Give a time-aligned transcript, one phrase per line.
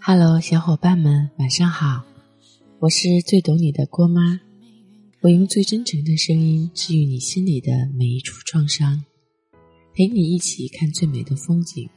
[0.00, 2.02] Hello，小伙伴们，晚上好！
[2.80, 4.40] 我是最懂你的郭妈，
[5.20, 9.04] 我用最真诚的声音治愈你心里的每一处创伤，
[9.94, 11.88] 陪你一起看最美的风景。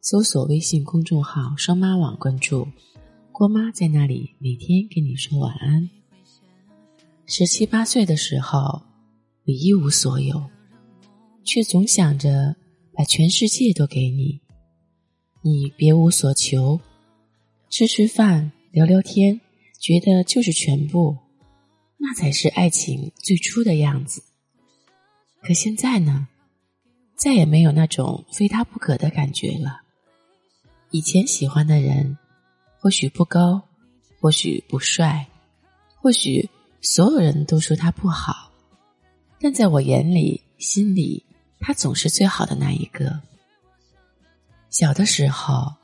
[0.00, 2.66] 搜索微信公众号“双妈网”，关注
[3.30, 5.88] 郭妈，在那里每天给你说晚安。
[7.26, 8.82] 十七八岁的时候，
[9.46, 10.50] 我一无所有，
[11.44, 12.56] 却总想着
[12.96, 14.40] 把全世界都给你，
[15.42, 16.80] 你别无所求。
[17.68, 19.40] 吃吃饭，聊聊天，
[19.80, 21.16] 觉得就是全部，
[21.96, 24.22] 那才是爱情最初的样子。
[25.42, 26.28] 可现在呢，
[27.16, 29.82] 再也没有那种非他不可的感觉了。
[30.90, 32.16] 以前喜欢的人，
[32.78, 33.60] 或许不高，
[34.20, 35.26] 或许不帅，
[35.96, 36.48] 或许
[36.80, 38.52] 所有人都说他不好，
[39.40, 41.24] 但在我眼里、心里，
[41.60, 43.20] 他总是最好的那一个。
[44.70, 45.74] 小的时候，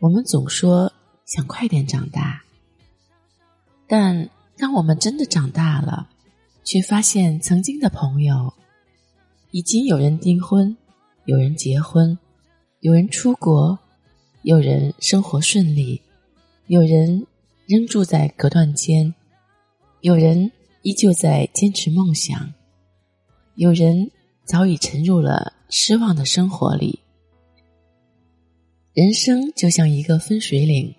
[0.00, 0.92] 我们总说。
[1.26, 2.44] 想快点长大，
[3.86, 6.10] 但当我们真的长大了，
[6.62, 8.52] 却发现曾经的朋友
[9.50, 10.76] 已经有人订婚，
[11.24, 12.18] 有人结婚，
[12.80, 13.78] 有人出国，
[14.42, 16.02] 有人生活顺利，
[16.66, 17.26] 有人
[17.66, 19.14] 仍住在隔断间，
[20.02, 22.52] 有人依旧在坚持梦想，
[23.54, 24.10] 有人
[24.44, 27.00] 早已沉入了失望的生活里。
[28.92, 30.94] 人生就像一个分水岭。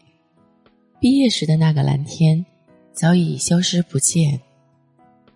[0.99, 2.45] 毕业时的那个蓝天，
[2.91, 4.41] 早已消失不见。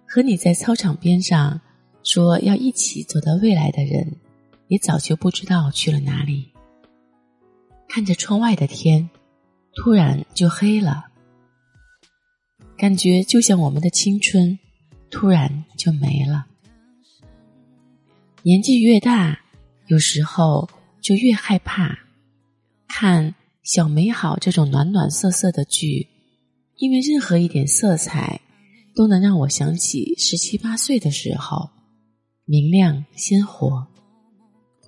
[0.07, 1.61] 和你在操场边上
[2.03, 4.15] 说要一起走到未来的人，
[4.67, 6.51] 也早就不知道去了哪里。
[7.87, 9.09] 看着窗外的天，
[9.75, 11.05] 突然就黑了，
[12.75, 14.57] 感觉就像我们的青春，
[15.11, 16.47] 突然就没了。
[18.43, 19.39] 年纪越大，
[19.87, 20.69] 有时候
[21.01, 21.99] 就越害怕
[22.87, 23.35] 看。
[23.61, 26.07] 小美好这种暖暖色色的剧，
[26.77, 28.41] 因为任何一点色彩，
[28.95, 31.69] 都能让我想起十七八岁的时候，
[32.45, 33.85] 明亮鲜活，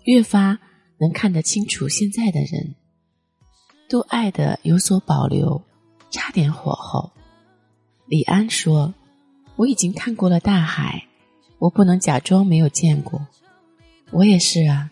[0.06, 0.58] 越发
[1.00, 2.74] 能看得清楚现在的人，
[3.88, 5.62] 都爱的有所保留，
[6.10, 7.12] 差点火候。
[8.08, 8.96] 李安说
[9.58, 11.06] ：“我已经看过了大海，
[11.60, 13.28] 我不能假装没有见过。”
[14.12, 14.90] 我也是啊，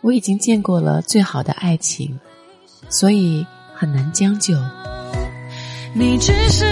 [0.00, 2.18] 我已经见过了最好的爱情。
[2.88, 4.54] 所以很难将就。
[5.94, 6.64] 你只是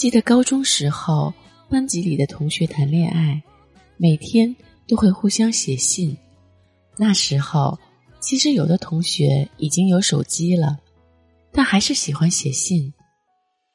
[0.00, 1.30] 记得高中时候，
[1.68, 3.42] 班级里的同学谈恋爱，
[3.98, 4.56] 每天
[4.88, 6.16] 都会互相写信。
[6.96, 7.78] 那时候，
[8.18, 10.78] 其实有的同学已经有手机了，
[11.52, 12.94] 但还是喜欢写信。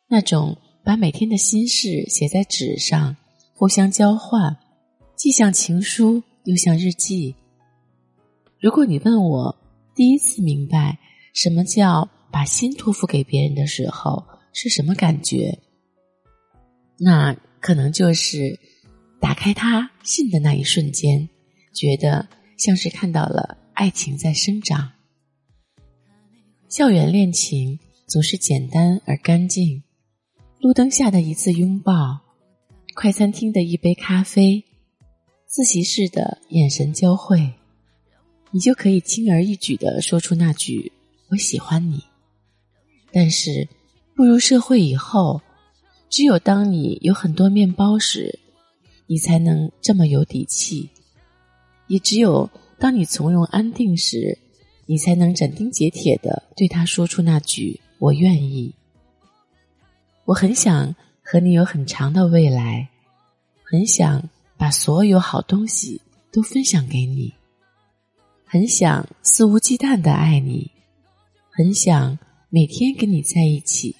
[0.08, 3.16] 那种把每天的心事写在纸上，
[3.54, 4.58] 互相交换，
[5.16, 7.36] 既像情书又像日记。
[8.60, 9.56] 如果你问我
[9.94, 10.98] 第一次明白
[11.36, 15.60] 什么叫把心托付给别人的时候是什么感觉？
[16.98, 18.58] 那可能就是
[19.20, 21.28] 打开他信的那一瞬间，
[21.74, 24.94] 觉得像是看到了爱情在生长。
[26.70, 29.84] 校园恋情总是简单而干净，
[30.60, 32.22] 路灯下的一次拥抱，
[32.96, 34.64] 快餐厅的一杯咖啡，
[35.46, 37.54] 自习室的眼神交汇，
[38.52, 40.94] 你就可以轻而易举的说出那句
[41.30, 42.02] “我喜欢你”。
[43.12, 43.68] 但是
[44.16, 45.42] 步入社会以后。
[46.10, 48.40] 只有当你有很多面包时，
[49.08, 50.90] 你才能这么有底气；
[51.88, 52.50] 也只有
[52.80, 54.38] 当你从容安定时，
[54.86, 58.74] 你才能斩钉截铁的对他说出那句“我愿意”。
[60.26, 62.88] 我很想和你有很长的未来，
[63.64, 66.00] 很想把所有好东西
[66.32, 67.34] 都分享给你，
[68.46, 70.72] 很想肆无忌惮的爱你，
[71.50, 72.18] 很想
[72.50, 73.96] 每天跟你在一起，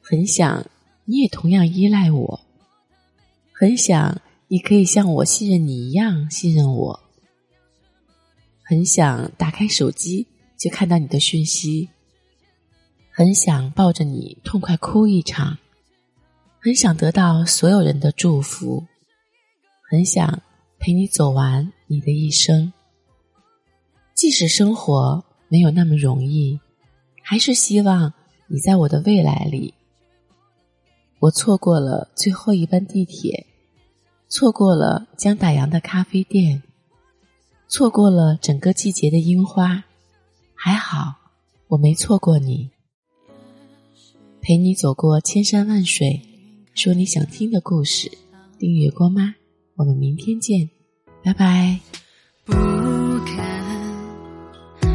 [0.00, 0.66] 很想。
[1.06, 2.40] 你也同样依赖我。
[3.52, 7.00] 很想你可以像我信任你一样信任我。
[8.62, 10.26] 很想打开手机
[10.58, 11.88] 就看到你的讯息。
[13.10, 15.56] 很想抱着你痛快哭一场。
[16.60, 18.84] 很想得到所有人的祝福。
[19.88, 20.42] 很想
[20.78, 22.72] 陪你走完你的一生。
[24.12, 26.58] 即使生活没有那么容易
[27.22, 28.12] 还是希望
[28.48, 29.74] 你在我的未来里
[31.18, 33.46] 我错过了最后一班地铁
[34.28, 36.62] 错过了将打烊的咖啡店
[37.68, 39.84] 错过了整个季节的樱花。
[40.54, 41.14] 还好
[41.68, 42.70] 我没错过你。
[44.40, 46.22] 陪你走过千山万水
[46.74, 48.10] 说你想听的故事。
[48.58, 49.34] 订阅光妈
[49.74, 50.68] 我们明天见
[51.22, 51.78] 拜拜
[52.46, 53.64] 不敢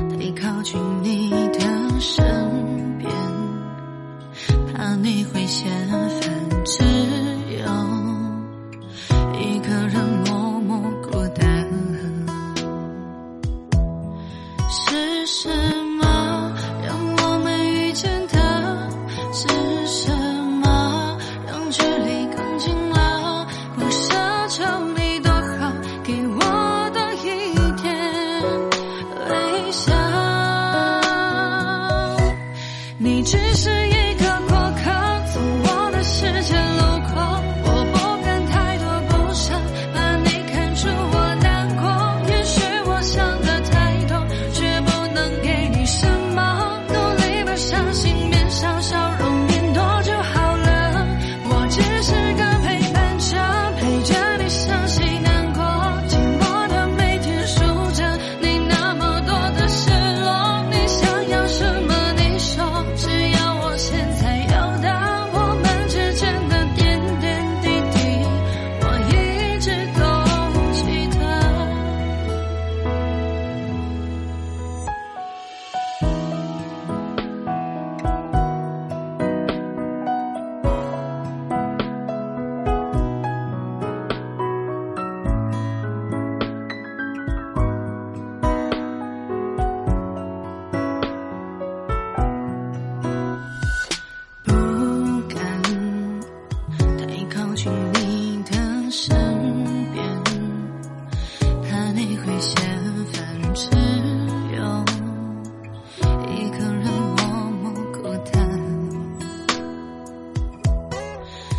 [0.09, 2.50] 太靠近你的身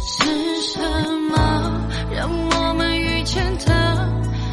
[0.04, 0.80] 是什
[1.30, 1.88] 么？
[2.10, 4.08] 让我们遇见的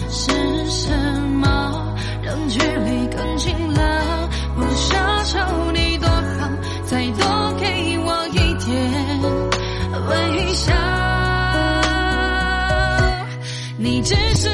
[0.10, 0.32] 是
[0.70, 0.92] 什
[1.32, 1.96] 么？
[2.22, 6.50] 让距离更近了不奢求你多好
[6.86, 8.68] 再多给我一点
[10.10, 10.74] 微笑
[13.78, 14.50] 你只是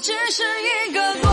[0.00, 0.42] 只是
[0.88, 1.29] 一个。